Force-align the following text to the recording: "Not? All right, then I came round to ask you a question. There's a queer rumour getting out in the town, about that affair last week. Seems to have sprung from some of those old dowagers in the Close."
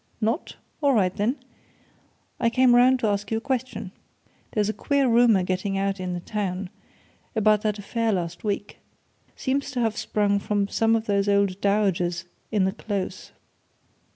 "Not? 0.19 0.55
All 0.81 0.93
right, 0.93 1.15
then 1.15 1.35
I 2.39 2.49
came 2.49 2.73
round 2.73 2.97
to 3.01 3.07
ask 3.07 3.29
you 3.29 3.37
a 3.37 3.39
question. 3.39 3.91
There's 4.51 4.67
a 4.67 4.73
queer 4.73 5.07
rumour 5.07 5.43
getting 5.43 5.77
out 5.77 5.99
in 5.99 6.13
the 6.13 6.19
town, 6.19 6.71
about 7.35 7.61
that 7.61 7.77
affair 7.77 8.11
last 8.11 8.43
week. 8.43 8.79
Seems 9.35 9.69
to 9.69 9.79
have 9.79 9.95
sprung 9.95 10.39
from 10.39 10.67
some 10.67 10.95
of 10.95 11.05
those 11.05 11.29
old 11.29 11.61
dowagers 11.61 12.25
in 12.51 12.65
the 12.65 12.71
Close." 12.71 13.31